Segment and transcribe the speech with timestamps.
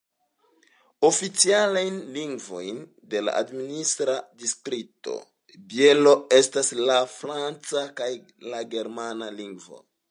[1.09, 1.83] Oficialaj
[2.15, 2.63] lingvoj
[3.13, 5.19] de la administra distrikto
[5.75, 8.13] Bielo estas la franca kaj
[8.53, 9.87] la germana lingvo.